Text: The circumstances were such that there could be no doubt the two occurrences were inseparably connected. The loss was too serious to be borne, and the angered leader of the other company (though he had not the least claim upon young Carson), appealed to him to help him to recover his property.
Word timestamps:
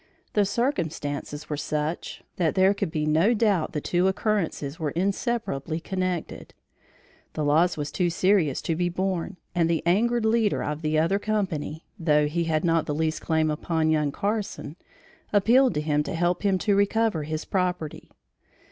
The 0.33 0.45
circumstances 0.45 1.47
were 1.47 1.57
such 1.57 2.23
that 2.37 2.55
there 2.55 2.73
could 2.73 2.89
be 2.89 3.05
no 3.05 3.35
doubt 3.35 3.73
the 3.73 3.79
two 3.79 4.07
occurrences 4.07 4.79
were 4.79 4.89
inseparably 4.89 5.79
connected. 5.79 6.55
The 7.33 7.45
loss 7.45 7.77
was 7.77 7.91
too 7.91 8.09
serious 8.09 8.63
to 8.63 8.75
be 8.75 8.89
borne, 8.89 9.37
and 9.53 9.69
the 9.69 9.83
angered 9.85 10.25
leader 10.25 10.63
of 10.63 10.81
the 10.81 10.97
other 10.97 11.19
company 11.19 11.85
(though 11.99 12.25
he 12.25 12.45
had 12.45 12.65
not 12.65 12.87
the 12.87 12.95
least 12.95 13.21
claim 13.21 13.51
upon 13.51 13.91
young 13.91 14.11
Carson), 14.11 14.75
appealed 15.31 15.75
to 15.75 15.81
him 15.81 16.01
to 16.01 16.15
help 16.15 16.41
him 16.41 16.57
to 16.57 16.75
recover 16.75 17.21
his 17.21 17.45
property. 17.45 18.09